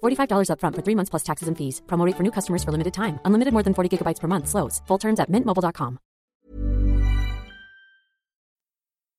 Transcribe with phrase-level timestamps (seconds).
[0.00, 1.82] $45 upfront for three months plus taxes and fees.
[1.86, 3.18] Promo rate for new customers for limited time.
[3.24, 4.48] Unlimited more than 40 gigabytes per month.
[4.48, 4.80] Slows.
[4.86, 5.98] Full terms at mintmobile.com.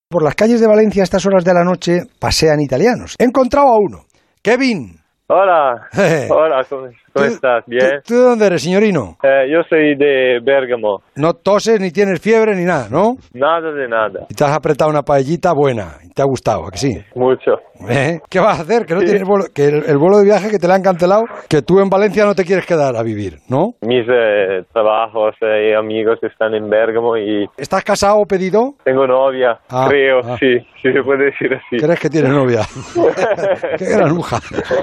[0.09, 3.15] Por las calles de Valencia a estas horas de la noche pasean italianos.
[3.17, 4.05] He encontrado a uno.
[4.41, 5.00] Kevin.
[5.33, 5.87] Hola,
[6.29, 7.63] hola, ¿cómo, cómo ¿Tú- estás?
[7.65, 8.01] Bien.
[8.05, 9.15] ¿Tú, tú de dónde eres, señorino?
[9.23, 11.01] Eh, yo soy de Bérgamo.
[11.15, 13.15] No toses ni tienes fiebre ni nada, ¿no?
[13.33, 14.25] Nada de nada.
[14.29, 15.99] Y te has apretado una paellita buena.
[16.03, 17.01] Y te ha gustado, ¿a que sí?
[17.15, 17.51] Mucho.
[17.89, 18.19] ¿Eh?
[18.29, 18.85] ¿Qué vas a hacer?
[18.85, 21.23] Que no tienes vuelo, que el, el vuelo de viaje que te le han cancelado,
[21.49, 23.71] que tú en Valencia no te quieres quedar a vivir, ¿no?
[23.81, 28.73] Mis eh, trabajos eh, y amigos están en Bérgamo y ¿Estás casado o pedido?
[28.83, 30.35] tengo novia, Ah, creo, ah.
[30.39, 31.77] sí, sí se puede decir así.
[31.83, 32.61] ¿Crees que tienes novia?
[33.79, 34.37] Qué granuja.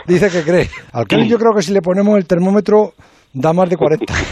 [0.06, 0.70] Dice que cree.
[0.92, 2.94] Al Kevin yo creo que si le ponemos el termómetro
[3.32, 4.12] da más de 40.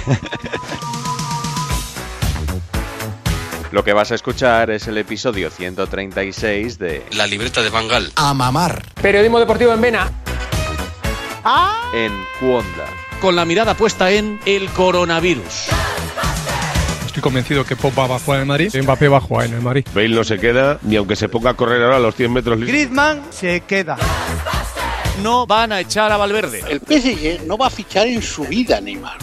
[3.73, 8.11] Lo que vas a escuchar es el episodio 136 de La libreta de Bangal.
[8.17, 8.83] a mamar.
[9.03, 10.11] Periodismo deportivo en Vena.
[11.95, 12.87] En Cuonda.
[13.21, 15.69] Con la mirada puesta en el coronavirus.
[17.07, 18.75] Estoy convencido que Pogba va a jugar en el Madrid.
[18.83, 19.87] Mbappé va a jugar en el Madrid.
[19.95, 22.59] Bale no se queda ni aunque se ponga a correr ahora a los 100 metros.
[22.61, 23.97] Griezmann se queda.
[25.23, 26.63] No van a echar a Valverde.
[26.69, 29.19] El PSG no va a fichar en su vida, Neymar.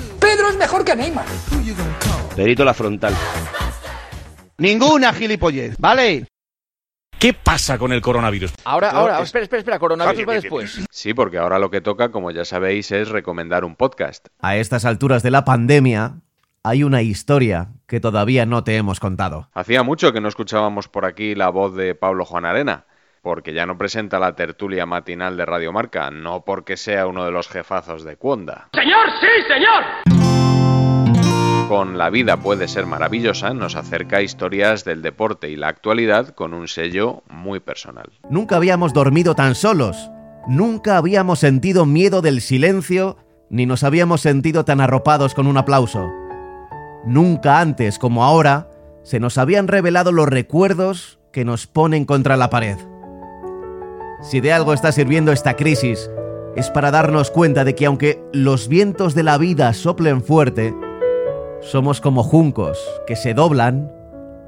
[2.35, 3.13] Perito la frontal.
[4.57, 6.25] Ninguna gilipollez, ¿vale?
[7.19, 8.53] ¿Qué pasa con el coronavirus?
[8.65, 10.83] Ahora, ahora, espera, espera, espera, coronavirus va después.
[10.89, 14.27] Sí, porque ahora lo que toca, como ya sabéis, es recomendar un podcast.
[14.39, 16.15] A estas alturas de la pandemia,
[16.63, 19.49] hay una historia que todavía no te hemos contado.
[19.53, 22.85] Hacía mucho que no escuchábamos por aquí la voz de Pablo Juan Arena,
[23.23, 27.31] porque ya no presenta la tertulia matinal de Radio Marca, no porque sea uno de
[27.31, 28.67] los jefazos de Cuonda.
[28.73, 29.83] ¡Señor, sí, señor!
[31.69, 36.53] Con La vida puede ser maravillosa nos acerca historias del deporte y la actualidad con
[36.53, 38.11] un sello muy personal.
[38.29, 40.11] Nunca habíamos dormido tan solos.
[40.45, 43.15] Nunca habíamos sentido miedo del silencio,
[43.49, 46.11] ni nos habíamos sentido tan arropados con un aplauso.
[47.05, 48.69] Nunca antes como ahora
[49.03, 52.77] se nos habían revelado los recuerdos que nos ponen contra la pared.
[54.23, 56.09] Si de algo está sirviendo esta crisis,
[56.55, 60.73] es para darnos cuenta de que aunque los vientos de la vida soplen fuerte,
[61.59, 63.91] somos como juncos que se doblan,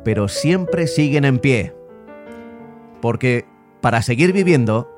[0.06, 1.76] pero siempre siguen en pie.
[3.02, 3.46] Porque
[3.82, 4.90] para seguir viviendo,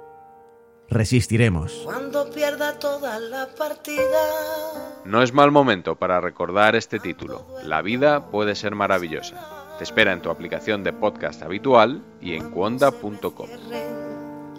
[0.89, 1.81] resistiremos.
[1.83, 5.01] Cuando pierda toda la partida.
[5.05, 7.47] No es mal momento para recordar este título.
[7.63, 9.75] La vida puede ser maravillosa.
[9.79, 13.47] Te espera en tu aplicación de podcast habitual y en cuonda.com.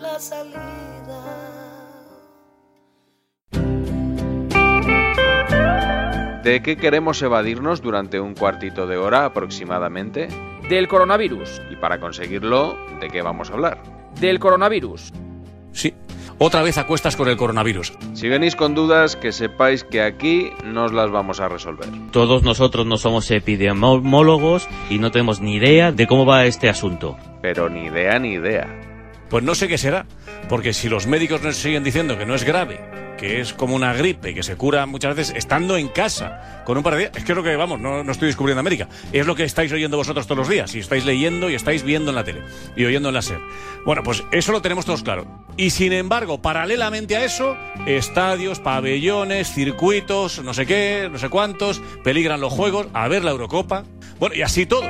[0.00, 0.59] La salida.
[6.44, 10.28] ¿De qué queremos evadirnos durante un cuartito de hora aproximadamente?
[10.69, 11.60] Del coronavirus.
[11.70, 13.82] Y para conseguirlo, ¿de qué vamos a hablar?
[14.20, 15.12] Del coronavirus.
[15.72, 15.94] Sí.
[16.38, 17.94] Otra vez a cuestas con el coronavirus.
[18.14, 21.88] Si venís con dudas, que sepáis que aquí nos las vamos a resolver.
[22.12, 27.16] Todos nosotros no somos epidemiólogos y no tenemos ni idea de cómo va este asunto.
[27.42, 28.88] Pero ni idea ni idea.
[29.31, 30.06] Pues no sé qué será,
[30.49, 32.81] porque si los médicos nos siguen diciendo que no es grave,
[33.19, 36.83] que es como una gripe, que se cura muchas veces estando en casa, con un
[36.83, 39.27] par de días, es que es lo que, vamos, no, no estoy descubriendo América, es
[39.27, 42.14] lo que estáis oyendo vosotros todos los días, y estáis leyendo y estáis viendo en
[42.14, 42.43] la tele,
[42.76, 43.41] y oyendo en la SER.
[43.85, 45.26] Bueno, pues eso lo tenemos todos claro.
[45.56, 47.56] Y sin embargo, paralelamente a eso,
[47.87, 53.32] estadios, pabellones, circuitos, no sé qué, no sé cuántos, peligran los juegos, a ver la
[53.32, 53.85] Eurocopa,
[54.19, 54.88] bueno, y así todo.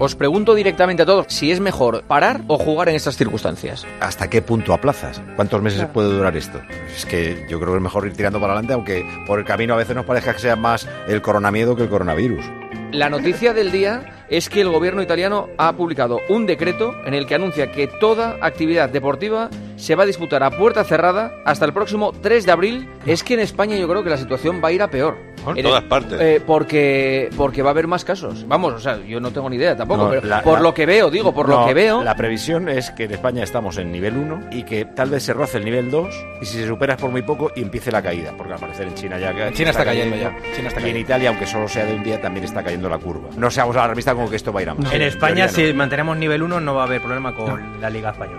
[0.00, 3.84] Os pregunto directamente a todos si es mejor parar o jugar en estas circunstancias.
[3.98, 5.20] ¿Hasta qué punto aplazas?
[5.34, 6.60] ¿Cuántos meses puede durar esto?
[6.96, 9.74] Es que yo creo que es mejor ir tirando para adelante, aunque por el camino
[9.74, 12.44] a veces nos parezca que sea más el coronamiedo que el coronavirus.
[12.92, 17.26] La noticia del día es que el gobierno italiano ha publicado un decreto en el
[17.26, 21.72] que anuncia que toda actividad deportiva se va a disputar a puerta cerrada hasta el
[21.72, 22.88] próximo 3 de abril.
[23.04, 25.18] Es que en España yo creo que la situación va a ir a peor.
[25.46, 26.20] En todas partes.
[26.20, 28.46] Eh, porque, porque va a haber más casos.
[28.46, 30.74] Vamos, o sea, yo no tengo ni idea tampoco, No, pero la- por la- lo
[30.74, 32.02] que veo, digo, por No, lo que veo.
[32.02, 35.32] La previsión es que en España estamos en nivel 1 y que tal vez se
[35.32, 38.02] roce el nivel 2 y si se supera es por muy poco y empiece la
[38.02, 40.90] caída, porque al parecer en China ya China está cayendo ya, China está y en
[40.90, 40.98] cayendo.
[41.00, 43.28] Italia, aunque solo sea de un día, también está cayendo la curva.
[43.36, 44.92] No seamos alarmistas como que esto va a ir a más.
[44.92, 45.68] En España, teoría no.
[45.70, 48.38] si mantenemos nivel 1, no va a haber problema con la Liga Española.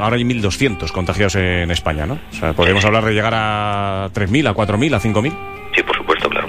[0.00, 2.14] Ahora hay 1.200 contagiados en España, ¿no?
[2.14, 5.30] O sea, podríamos hablar de llegar a 3.000, a 4.000, a 5.000.
[5.74, 6.48] Sí, por supuesto, claro.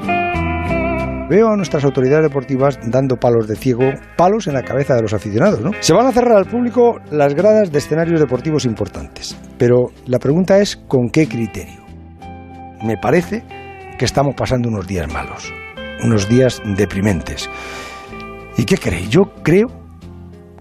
[1.29, 5.13] Veo a nuestras autoridades deportivas dando palos de ciego, palos en la cabeza de los
[5.13, 5.71] aficionados, ¿no?
[5.79, 10.59] Se van a cerrar al público las gradas de escenarios deportivos importantes, pero la pregunta
[10.59, 11.81] es ¿con qué criterio?
[12.83, 13.43] Me parece
[13.97, 15.53] que estamos pasando unos días malos,
[16.03, 17.49] unos días deprimentes.
[18.57, 19.09] ¿Y qué creéis?
[19.09, 19.67] Yo creo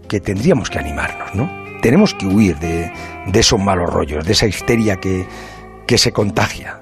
[0.08, 1.69] que tendríamos que animarnos, ¿no?
[1.80, 2.92] Tenemos que huir de,
[3.32, 5.26] esos malos rollos, de esa histeria que,
[5.86, 6.80] que se contagia.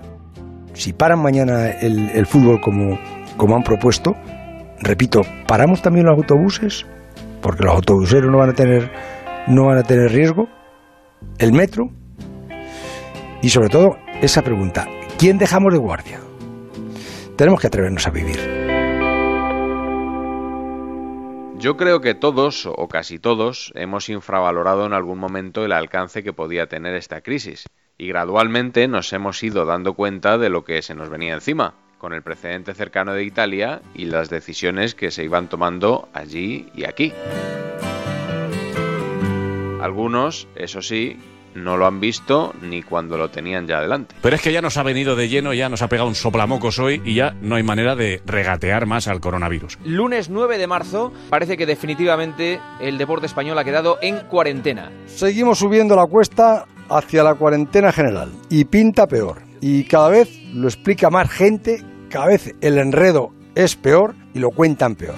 [0.74, 2.98] Si paran mañana el, el fútbol como,
[3.36, 4.14] como han propuesto,
[4.80, 6.86] repito, ¿paramos también los autobuses?
[7.40, 8.90] Porque los autobuseros no van a tener,
[9.46, 10.48] no van a tener riesgo.
[11.38, 11.90] ¿El metro?
[13.42, 14.86] Y sobre todo, esa pregunta,
[15.18, 16.20] ¿quién dejamos de guardia?
[17.36, 18.67] Tenemos que atrevernos a vivir.
[21.58, 26.32] Yo creo que todos, o casi todos, hemos infravalorado en algún momento el alcance que
[26.32, 27.68] podía tener esta crisis,
[27.98, 32.12] y gradualmente nos hemos ido dando cuenta de lo que se nos venía encima, con
[32.12, 37.12] el precedente cercano de Italia y las decisiones que se iban tomando allí y aquí.
[39.80, 41.16] Algunos, eso sí,
[41.54, 44.14] no lo han visto ni cuando lo tenían ya delante.
[44.22, 46.78] Pero es que ya nos ha venido de lleno, ya nos ha pegado un soplamocos
[46.78, 49.78] hoy y ya no hay manera de regatear más al coronavirus.
[49.84, 54.90] Lunes 9 de marzo, parece que definitivamente el deporte español ha quedado en cuarentena.
[55.06, 59.42] Seguimos subiendo la cuesta hacia la cuarentena general y pinta peor.
[59.60, 64.50] Y cada vez lo explica más gente, cada vez el enredo es peor y lo
[64.50, 65.16] cuentan peor.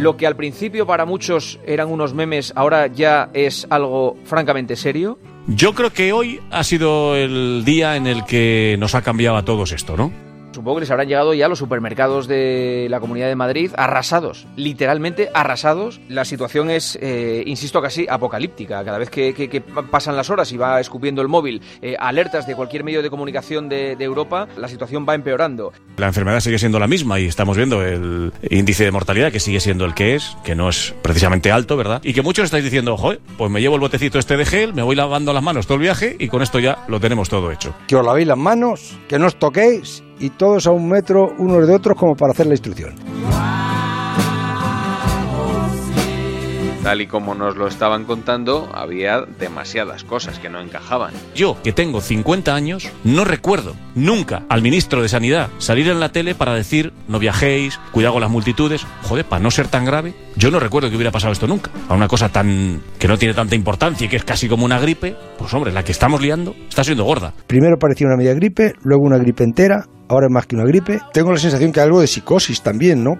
[0.00, 5.18] Lo que al principio para muchos eran unos memes, ahora ya es algo francamente serio.
[5.46, 9.44] Yo creo que hoy ha sido el día en el que nos ha cambiado a
[9.44, 10.10] todos esto, ¿no?
[10.52, 15.28] Supongo que les habrán llegado ya los supermercados de la Comunidad de Madrid arrasados, literalmente
[15.32, 16.00] arrasados.
[16.08, 18.84] La situación es, eh, insisto, casi apocalíptica.
[18.84, 22.46] Cada vez que, que- que pasan las horas y va escupiendo el móvil eh, alertas
[22.46, 25.72] de cualquier medio de comunicación de, de Europa, la situación va empeorando.
[25.96, 29.60] La enfermedad sigue siendo la misma y estamos viendo el índice de mortalidad que sigue
[29.60, 32.00] siendo el que es, que no es precisamente alto, ¿verdad?
[32.04, 34.82] Y que muchos estáis diciendo, joder, pues me llevo el botecito este de gel, me
[34.82, 37.74] voy lavando las manos todo el viaje y con esto ya lo tenemos todo hecho.
[37.86, 41.66] Que os lavéis las manos, que no os toquéis y todos a un metro unos
[41.66, 42.94] de otros como para hacer la instrucción.
[46.82, 51.12] Tal y como nos lo estaban contando, había demasiadas cosas que no encajaban.
[51.34, 56.10] Yo, que tengo 50 años, no recuerdo nunca al ministro de Sanidad salir en la
[56.10, 58.86] tele para decir no viajéis, cuidado con las multitudes.
[59.02, 61.70] Joder, para no ser tan grave, yo no recuerdo que hubiera pasado esto nunca.
[61.90, 64.80] A una cosa tan que no tiene tanta importancia y que es casi como una
[64.80, 67.34] gripe, pues hombre, la que estamos liando está siendo gorda.
[67.46, 71.00] Primero parecía una media gripe, luego una gripe entera, ahora es más que una gripe.
[71.12, 73.18] Tengo la sensación que hay algo de psicosis también, ¿no?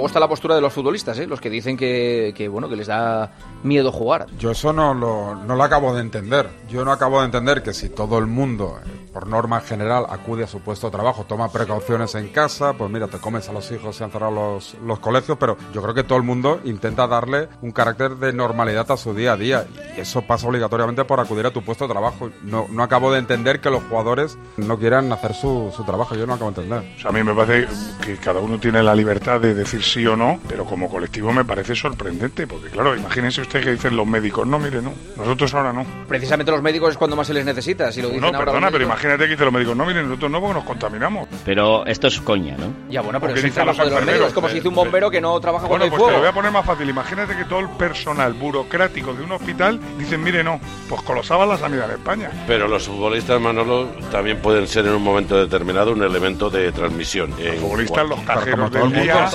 [0.00, 1.26] Luego está la postura de los futbolistas, ¿eh?
[1.26, 3.32] los que dicen que, que, bueno que les da
[3.62, 4.28] miedo jugar.
[4.38, 6.48] Yo eso no lo, no lo acabo de entender.
[6.70, 10.44] Yo no acabo de entender que si todo el mundo, eh, por norma general, acude
[10.44, 13.70] a su puesto de trabajo, toma precauciones en casa, pues mira, te comes a los
[13.72, 17.06] hijos, se han cerrado los, los colegios, pero yo creo que todo el mundo intenta
[17.06, 19.66] darle un carácter de normalidad a su día a día.
[19.98, 22.30] Y eso pasa obligatoriamente por acudir a tu puesto de trabajo.
[22.42, 26.14] No, no acabo de entender que los jugadores no quieran hacer su, su trabajo.
[26.14, 26.94] Yo no acabo de entender.
[26.96, 27.68] O sea, a mí me parece
[28.02, 31.44] que cada uno tiene la libertad de decir sí o no, pero como colectivo me
[31.44, 35.72] parece sorprendente, porque claro, imagínense usted que dicen los médicos, no, mire, no, nosotros ahora
[35.72, 35.84] no.
[36.06, 38.70] Precisamente los médicos es cuando más se les necesita, si lo dicen No, ahora perdona,
[38.70, 41.28] pero imagínate que dicen los médicos, no, miren, nosotros no, porque nos contaminamos.
[41.44, 42.72] Pero esto es coña, ¿no?
[42.90, 44.68] Ya, bueno, pero Porque es el trabajo de los médicos, es como eh, si dice
[44.68, 46.66] un bombero que no trabaja Bueno, con el pues te lo voy a poner más
[46.66, 46.88] fácil.
[46.88, 51.58] Imagínate que todo el personal burocrático de un hospital dicen, mire, no, pues colosaba la
[51.58, 52.30] sanidad en España.
[52.46, 57.30] Pero los futbolistas, Manolo, también pueden ser en un momento determinado un elemento de transmisión.
[57.38, 59.28] Los futbolistas, los cajeros todo el del mundo, día,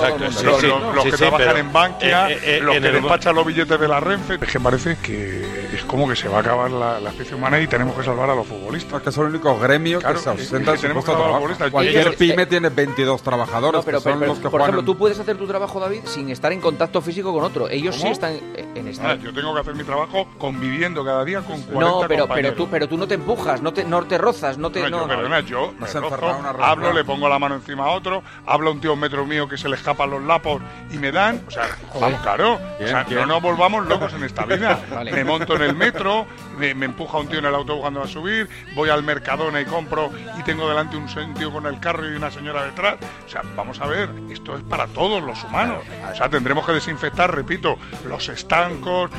[0.46, 2.76] los, sí, los- sí, los sí, que sí, trabajan pero, en Bankia, eh, eh, los
[2.76, 4.34] en que despachan los billetes de la Renfe.
[4.40, 7.66] Es que parece que como que se va a acabar la, la especie humana y
[7.66, 9.00] tenemos que salvar a los futbolistas.
[9.02, 11.04] que son el único gremio Claro, que se es- es ausenta que de su tenemos
[11.04, 11.70] puesto de que salvar a los futbolistas.
[11.70, 14.80] Cualquier pyme tiene 22 trabajadores No, pero, que son pero- los que por juegan ejemplo,
[14.80, 17.68] en- tú puedes hacer tu trabajo, David, sin estar en contacto físico con otro.
[17.68, 18.12] Ellos sí ¿Cómo?
[18.12, 18.32] están.
[18.32, 19.14] eh, en Ah, esta.
[19.16, 22.68] yo tengo que hacer mi trabajo conviviendo cada día con 40 No, pero, pero tú,
[22.68, 24.80] pero tú no te empujas, no te, no te rozas, no te.
[24.90, 28.22] No, yo, perdona, yo me rozo, una hablo, le pongo la mano encima a otro,
[28.46, 30.60] habla un tío un metro mío que se le escapan los lapos
[30.92, 31.64] y me dan, o sea,
[32.00, 34.78] vamos, claro, o sea, no nos volvamos locos en esta vida.
[35.12, 36.26] Me monto en el metro,
[36.58, 39.60] me, me empuja un tío en el autobús cuando va a subir, voy al Mercadona
[39.60, 42.96] y compro y tengo delante un tío con el carro y una señora detrás.
[43.26, 45.84] O sea, vamos a ver, esto es para todos los humanos.
[46.10, 49.10] O sea, tendremos que desinfectar, repito, los estancos,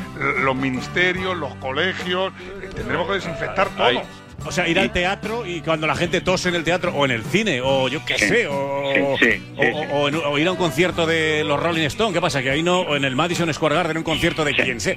[0.43, 4.01] los ministerios, los colegios, eh, tendremos que desinfectar todo.
[4.45, 7.11] O sea, ir al teatro y cuando la gente tose en el teatro o en
[7.11, 8.27] el cine o yo qué Sí.
[8.27, 9.87] sé, o, Sí, sí, o- sí, o- sí.
[9.91, 12.13] o en- o ir a un concierto de los Rolling Stones.
[12.13, 12.41] ¿Qué pasa?
[12.41, 14.95] Que ahí no, o en el Madison Square Garden, un concierto de quien sea.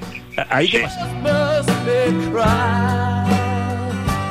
[0.51, 1.09] ¿Ahí qué pasa?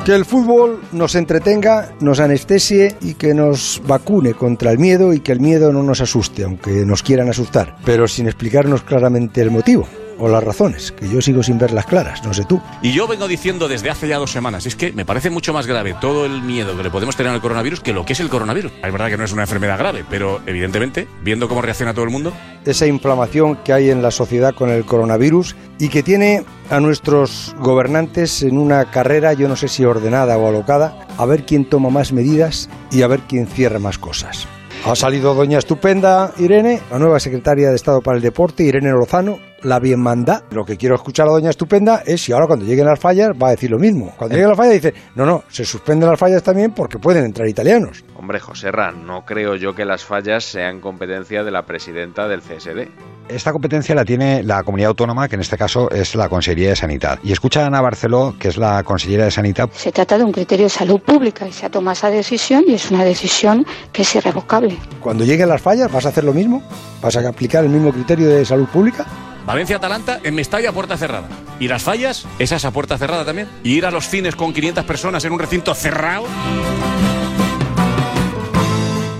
[0.06, 5.20] Que el fútbol nos entretenga, nos anestesie y que nos vacune contra el miedo y
[5.20, 9.50] que el miedo no nos asuste, aunque nos quieran asustar, pero sin explicarnos claramente el
[9.50, 9.86] motivo
[10.20, 12.60] o las razones, que yo sigo sin verlas claras, no sé tú.
[12.82, 15.66] Y yo vengo diciendo desde hace ya dos semanas, es que me parece mucho más
[15.66, 18.28] grave todo el miedo que le podemos tener al coronavirus que lo que es el
[18.28, 18.72] coronavirus.
[18.82, 22.10] Es verdad que no es una enfermedad grave, pero evidentemente, viendo cómo reacciona todo el
[22.10, 22.32] mundo,
[22.64, 27.56] Esa inflamación que hay en la sociedad con el coronavirus y que tiene a nuestros
[27.58, 31.88] gobernantes en una carrera, yo no sé si ordenada o alocada, a ver quién toma
[31.88, 34.46] más medidas y a ver quién cierra más cosas.
[34.86, 39.38] Ha salido doña estupenda Irene, la nueva secretaria de Estado para el Deporte, Irene Lozano,
[39.62, 40.42] la bien manda.
[40.50, 43.48] Lo que quiero escuchar a doña estupenda es si ahora cuando lleguen las fallas va
[43.48, 44.12] a decir lo mismo.
[44.16, 47.48] Cuando lleguen las fallas dice, no, no, se suspenden las fallas también porque pueden entrar
[47.48, 48.04] italianos.
[48.16, 52.88] Hombre, Joserra, no creo yo que las fallas sean competencia de la presidenta del CSD.
[53.28, 56.76] Esta competencia la tiene la comunidad autónoma, que en este caso es la Consellería de
[56.76, 57.20] Sanidad.
[57.22, 59.70] Y escucha a Ana Barceló, que es la consellera de Sanidad.
[59.72, 62.74] Se trata de un criterio de salud pública y se ha tomado esa decisión y
[62.74, 64.76] es una decisión que es irrevocable.
[65.00, 66.62] Cuando lleguen las fallas, ¿vas a hacer lo mismo?
[67.00, 69.06] ¿Vas a aplicar el mismo criterio de salud pública?
[69.50, 71.28] Valencia-Atalanta en Mestalla a puerta cerrada.
[71.58, 72.24] ¿Y las fallas?
[72.38, 73.48] ¿Esas a puerta cerrada también?
[73.64, 76.26] ¿Y ir a los cines con 500 personas en un recinto cerrado?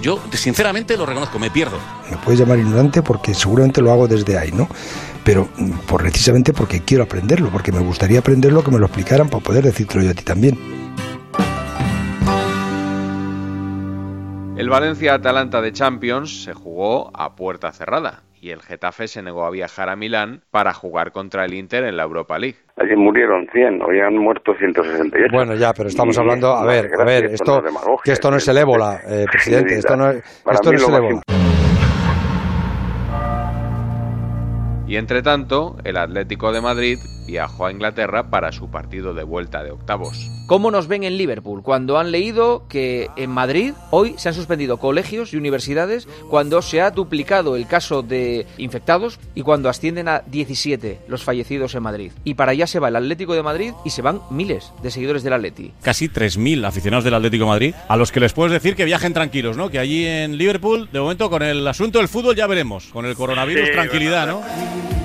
[0.00, 1.80] Yo, sinceramente, lo reconozco, me pierdo.
[2.08, 4.68] Me puedes llamar ignorante porque seguramente lo hago desde ahí, ¿no?
[5.24, 9.28] Pero mm, por, precisamente porque quiero aprenderlo, porque me gustaría aprenderlo, que me lo explicaran
[9.28, 10.56] para poder decírtelo yo a ti también.
[14.56, 19.50] El Valencia-Atalanta de Champions se jugó a puerta cerrada y el Getafe se negó a
[19.50, 22.56] viajar a Milán para jugar contra el Inter en la Europa League.
[22.76, 25.28] Allí murieron 100, hoy han muerto 168.
[25.30, 27.62] Bueno, ya, pero estamos hablando, a ver, a ver, esto
[28.02, 31.20] que esto no es el ébola, eh, presidente, esto no esto no es el ébola.
[34.86, 36.98] Y entre tanto, el Atlético de Madrid
[37.30, 40.28] viajó a Inglaterra para su partido de vuelta de octavos.
[40.46, 41.62] ¿Cómo nos ven en Liverpool?
[41.62, 46.80] Cuando han leído que en Madrid hoy se han suspendido colegios y universidades, cuando se
[46.80, 52.12] ha duplicado el caso de infectados y cuando ascienden a 17 los fallecidos en Madrid.
[52.24, 55.22] Y para allá se va el Atlético de Madrid y se van miles de seguidores
[55.22, 55.72] del Atleti.
[55.82, 59.14] Casi 3.000 aficionados del Atlético de Madrid, a los que les puedes decir que viajen
[59.14, 59.70] tranquilos, ¿no?
[59.70, 62.86] Que allí en Liverpool, de momento, con el asunto del fútbol ya veremos.
[62.86, 64.99] Con el coronavirus, Sí, tranquilidad, ¿no?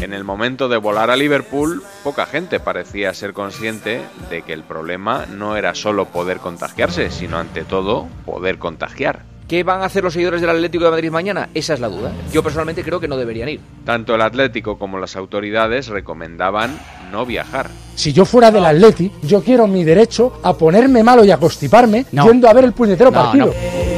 [0.00, 4.00] En el momento de volar a Liverpool, poca gente parecía ser consciente
[4.30, 9.22] de que el problema no era solo poder contagiarse, sino ante todo poder contagiar.
[9.48, 11.48] ¿Qué van a hacer los seguidores del Atlético de Madrid mañana?
[11.52, 12.12] Esa es la duda.
[12.32, 13.60] Yo personalmente creo que no deberían ir.
[13.84, 16.78] Tanto el Atlético como las autoridades recomendaban
[17.10, 17.68] no viajar.
[17.94, 22.06] Si yo fuera del Atleti, yo quiero mi derecho a ponerme malo y a constiparme
[22.10, 23.46] yendo a ver el puñetero No, partido.
[23.46, 23.91] no.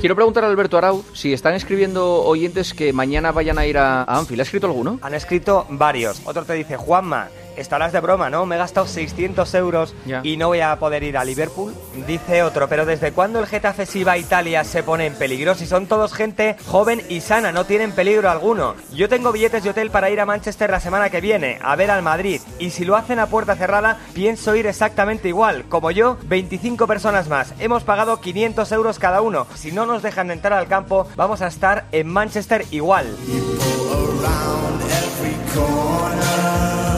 [0.00, 4.02] Quiero preguntar a Alberto Arauz si están escribiendo oyentes que mañana vayan a ir a,
[4.02, 4.40] a Anfield.
[4.40, 4.98] ¿Ha escrito alguno?
[5.02, 6.20] Han escrito varios.
[6.24, 8.46] Otro te dice, Juanma, estarás de broma, ¿no?
[8.46, 11.74] Me he gastado 600 euros y no voy a poder ir a Liverpool.
[12.06, 15.54] Dice otro, pero ¿desde cuándo el Getafe si va a Italia se pone en peligro?
[15.54, 18.74] Si son todos gente joven y sana, no tienen peligro alguno.
[18.92, 21.90] Yo tengo billetes de hotel para ir a Manchester la semana que viene, a ver
[21.90, 22.40] al Madrid.
[22.58, 25.64] Y si lo hacen a puerta cerrada, pienso ir exactamente igual.
[25.68, 27.54] Como yo, 25 personas más.
[27.58, 29.46] Hemos pagado 500 euros cada uno.
[29.54, 33.06] Si no nos dejan entrar al campo, vamos a estar en Manchester igual.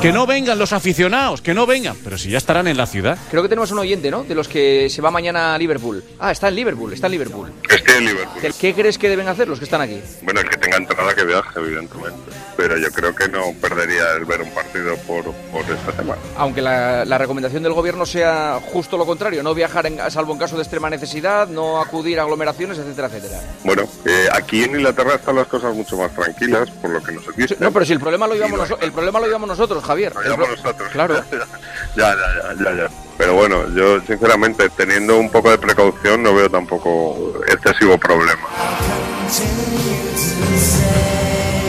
[0.01, 1.97] Que no vengan los aficionados, que no vengan.
[2.05, 3.19] Pero si ya estarán en la ciudad.
[3.31, 4.23] Creo que tenemos un oyente, ¿no?
[4.23, 6.05] De los que se va mañana a Liverpool.
[6.21, 7.53] Ah, está en Liverpool, está en Liverpool.
[7.69, 8.55] Estoy en Liverpool.
[8.61, 10.01] ¿Qué, crees que deben hacer los que están aquí?
[10.23, 12.17] Bueno, el que tenga entrada que viaje, evidentemente.
[12.57, 16.21] Pero yo creo que no perdería el ver un partido por, por esta semana.
[16.37, 20.39] Aunque la, la recomendación del gobierno sea justo lo contrario, no viajar en, salvo en
[20.39, 23.41] caso de extrema necesidad, no acudir a aglomeraciones, etcétera, etcétera.
[23.65, 27.25] Bueno, eh, aquí en Inglaterra están las cosas mucho más tranquilas, por lo que nos.
[27.61, 30.13] No, pero si el problema lo llevamos, noso- el problema lo llevamos nosotros, Javier.
[30.13, 30.89] Pro- nosotros.
[30.93, 31.15] Claro.
[31.97, 32.15] ya,
[32.63, 32.89] ya, ya.
[33.17, 38.47] Pero bueno, yo sinceramente, teniendo un poco de precaución, no veo tampoco excesivo problema.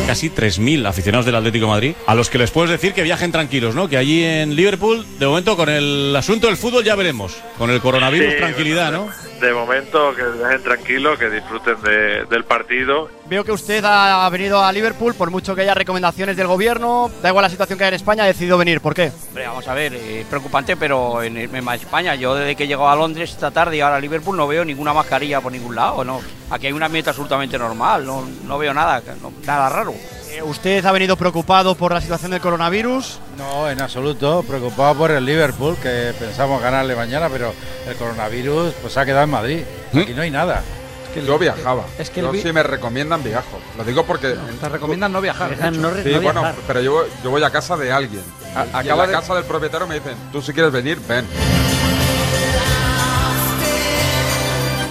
[0.09, 3.31] Casi 3.000 aficionados del Atlético de Madrid, a los que les puedes decir que viajen
[3.31, 3.87] tranquilos, ¿no?
[3.87, 7.37] Que allí en Liverpool, de momento, con el asunto del fútbol ya veremos.
[7.59, 9.07] Con el coronavirus, Sí, tranquilidad, ¿no?
[9.39, 13.07] De momento, que dejen tranquilo, que disfruten de- del partido.
[13.27, 17.29] Veo que usted ha venido a Liverpool, por mucho que haya recomendaciones del gobierno, da
[17.29, 18.81] igual la situación que hay en España, ha decidido venir.
[18.81, 19.11] ¿Por qué?
[19.29, 22.95] Hombre, vamos a ver, es preocupante, pero en, en España, yo desde que llego a
[22.95, 26.19] Londres esta tarde y ahora a Liverpool no veo ninguna mascarilla por ningún lado, ¿no?
[26.49, 29.93] Aquí hay un ambiente absolutamente normal, no, no veo nada, no- nada raro.
[30.43, 33.19] ¿Usted ha venido preocupado por la situación del coronavirus?
[33.37, 34.43] No, en absoluto.
[34.47, 37.53] Preocupado por el Liverpool, que pensamos ganarle mañana, pero
[37.87, 39.63] el coronavirus pues ha quedado en Madrid.
[39.93, 40.63] Aquí no hay nada.
[41.07, 41.83] Es que yo viajaba.
[41.97, 43.59] Es que yo vi- me recomiendan viajo.
[43.77, 44.35] Lo digo porque.
[44.61, 45.49] Te recomiendan no viajar.
[45.49, 46.55] Dejan no Sí, no bueno, viajar.
[46.67, 48.23] pero yo, yo voy a casa de alguien.
[48.55, 51.25] A- acaba la de- casa del propietario me dicen, tú si quieres venir, ven.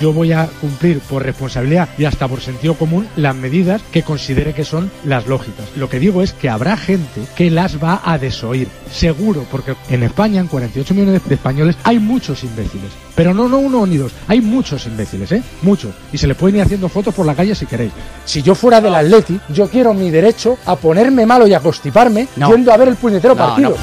[0.01, 4.55] Yo voy a cumplir por responsabilidad y hasta por sentido común las medidas que considere
[4.55, 5.67] que son las lógicas.
[5.77, 10.05] Lo que digo es que habrá gente que las va a desoír, seguro, porque en
[10.05, 12.91] España, en 48 millones de españoles, hay muchos imbéciles.
[13.17, 15.43] Pero no, no uno ni dos, hay muchos imbéciles, ¿eh?
[15.63, 15.91] Muchos.
[16.13, 17.93] Y se les pueden ir haciendo fotos por la calle si queréis.
[18.25, 22.29] Si yo fuera del Atleti, yo quiero mi derecho a ponerme malo y a constiparme
[22.37, 22.51] No.
[22.53, 23.77] yendo a ver el puñetero No, partido.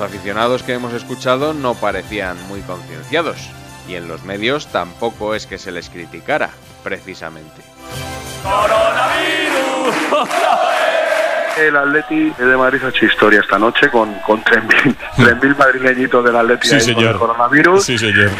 [0.00, 3.36] Los aficionados que hemos escuchado no parecían muy concienciados,
[3.86, 6.48] y en los medios tampoco es que se les criticara,
[6.82, 7.60] precisamente.
[11.58, 16.34] El Atleti de Madrid ha hecho historia esta noche con, con 3.000 3.000 madrileñitos del
[16.34, 17.10] Atleti Sí, con señor.
[17.12, 17.84] el coronavirus.
[17.84, 18.30] Sí, señor.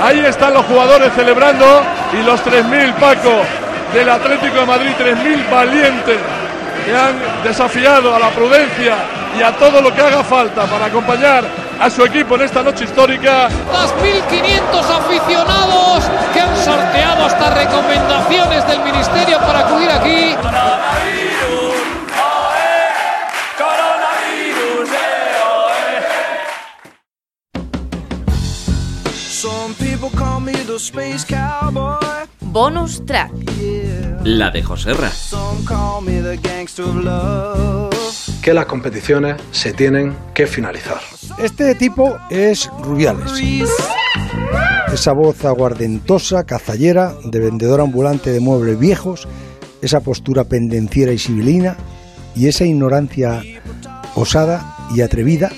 [0.00, 3.42] Ahí están los jugadores celebrando y los 3.000 Paco
[3.94, 6.18] del Atlético de Madrid, 3.000 valientes
[6.84, 8.96] que han desafiado a la prudencia
[9.38, 11.44] y a todo lo que haga falta para acompañar
[11.80, 13.48] a su equipo en esta noche histórica.
[13.72, 20.36] Las 1.500 aficionados que han sorteado hasta recomendaciones del Ministerio para acudir aquí.
[32.40, 33.73] Bonus track.
[34.24, 35.10] La de Joserra.
[38.42, 40.96] Que las competiciones se tienen que finalizar.
[41.36, 43.30] Este tipo es Rubiales.
[44.90, 49.28] Esa voz aguardentosa, cazallera, de vendedor ambulante de muebles viejos,
[49.82, 51.76] esa postura pendenciera y sibilina
[52.34, 53.42] y esa ignorancia
[54.14, 55.52] osada y atrevida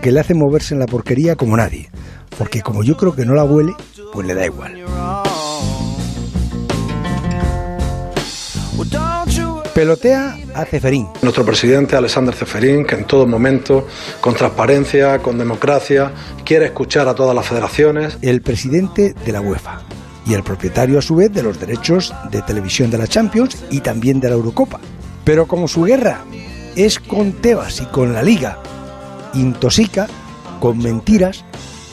[0.00, 1.90] que le hace moverse en la porquería como nadie.
[2.38, 3.74] Porque como yo creo que no la huele,
[4.10, 5.25] pues le da igual.
[9.76, 11.08] Pelotea a Ceferín.
[11.20, 13.86] Nuestro presidente Alexander Ceferín, que en todo momento,
[14.22, 16.12] con transparencia, con democracia,
[16.46, 18.16] quiere escuchar a todas las federaciones.
[18.22, 19.82] el presidente de la UEFA
[20.26, 23.80] y el propietario a su vez de los derechos de televisión de la Champions y
[23.80, 24.80] también de la Eurocopa.
[25.24, 26.24] Pero como su guerra
[26.74, 28.58] es con Tebas y con la Liga,
[29.34, 30.06] intosica
[30.58, 31.44] con mentiras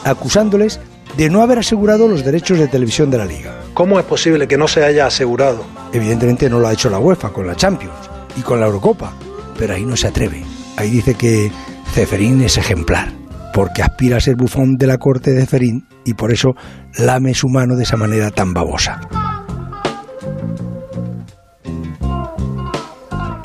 [0.06, 0.80] acusándoles
[1.18, 3.63] de no haber asegurado los derechos de televisión de la Liga.
[3.74, 5.66] ¿Cómo es posible que no se haya asegurado?
[5.94, 7.96] Evidentemente no lo ha hecho la UEFA con la Champions
[8.38, 9.14] y con la Eurocopa,
[9.58, 10.44] pero ahí no se atreve.
[10.78, 11.52] Ahí dice que
[11.92, 13.12] Ceferín es ejemplar,
[13.52, 16.56] porque aspira a ser bufón de la corte de Ceferín y por eso
[17.00, 19.02] lame su mano de esa manera tan babosa.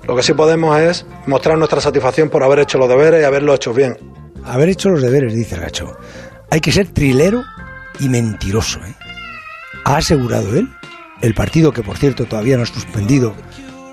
[0.06, 3.54] Lo que sí podemos es mostrar nuestra satisfacción por haber hecho los deberes y haberlo
[3.54, 3.96] hecho bien.
[4.44, 5.96] Haber hecho los deberes, dice el gacho.
[6.50, 7.42] Hay que ser trilero
[8.00, 8.78] y mentiroso.
[8.80, 9.07] ¿eh?
[9.88, 10.68] Ha asegurado él
[11.22, 13.34] el partido que, por cierto, todavía no ha suspendido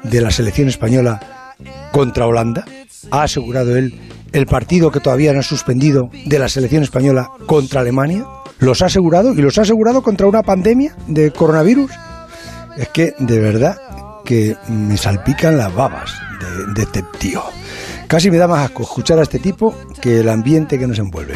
[0.03, 1.53] de la selección española
[1.93, 2.65] contra Holanda.
[3.11, 3.97] Ha asegurado él
[4.33, 8.25] el partido que todavía no ha suspendido de la selección española contra Alemania.
[8.59, 11.89] Los ha asegurado y los ha asegurado contra una pandemia de coronavirus.
[12.75, 13.77] Es que, de verdad,
[14.25, 16.11] que me salpican las babas
[16.75, 17.41] de, este tío.
[18.07, 21.35] Casi me da más asco escuchar a este tipo que el ambiente que nos envuelve.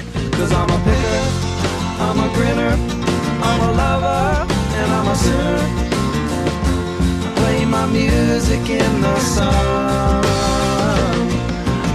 [5.20, 5.60] A sinner.
[7.36, 10.26] Play my music in the sun.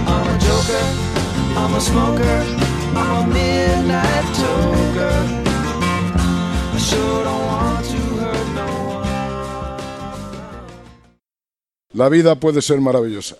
[0.07, 0.85] I'm a joker,
[1.57, 2.37] I'm a smoker,
[2.95, 5.17] I'm a midnight toker.
[6.73, 9.09] I sure don't want to hurt no one.
[11.93, 13.37] La vida puede ser maravillosa.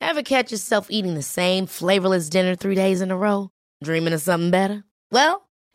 [0.00, 3.50] Ever catch yourself eating the same flavorless dinner three days in a row?
[3.82, 4.84] Dreaming of something better?
[5.10, 5.45] Well,